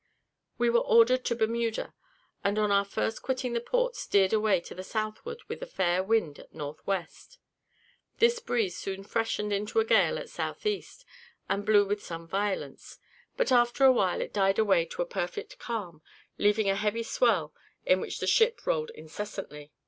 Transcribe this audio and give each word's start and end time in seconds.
We 0.57 0.71
were 0.71 0.79
ordered 0.79 1.23
to 1.25 1.35
Bermuda, 1.35 1.93
and 2.43 2.57
on 2.57 2.71
our 2.71 2.83
first 2.83 3.21
quitting 3.21 3.53
the 3.53 3.61
port 3.61 3.95
steered 3.95 4.33
away 4.33 4.59
to 4.61 4.73
the 4.73 4.81
southward 4.83 5.43
with 5.47 5.61
a 5.61 5.67
fair 5.67 6.03
wind 6.03 6.39
at 6.39 6.55
north 6.55 6.81
west. 6.87 7.37
This 8.17 8.39
breeze 8.39 8.75
soon 8.75 9.03
freshened 9.03 9.53
into 9.53 9.79
a 9.79 9.85
gale 9.85 10.17
at 10.17 10.27
south 10.27 10.65
east, 10.65 11.05
and 11.47 11.63
blew 11.67 11.85
with 11.85 12.03
some 12.03 12.27
violence, 12.27 12.97
but 13.37 13.51
after 13.51 13.83
a 13.85 13.91
while 13.93 14.21
it 14.21 14.33
died 14.33 14.57
away 14.57 14.85
to 14.85 15.03
a 15.03 15.05
perfect 15.05 15.59
calm, 15.59 16.01
leaving 16.39 16.67
a 16.67 16.73
heavy 16.75 17.03
swell, 17.03 17.53
in 17.85 18.01
which 18.01 18.17
the 18.19 18.25
ship 18.25 18.65
rolled 18.65 18.89
incessantly. 18.95 19.71